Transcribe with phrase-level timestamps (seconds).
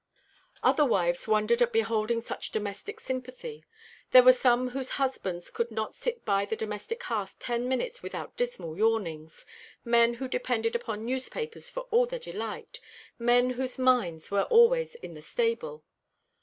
[0.63, 3.63] Other wives wondered at beholding such domestic sympathy.
[4.09, 8.35] There were some whose husbands could not sit by the domestic hearth ten minutes without
[8.35, 9.45] dismal yawnings,
[9.85, 12.79] men who depended upon newspapers for all their delight,
[13.19, 15.83] men whose minds were always in the stable.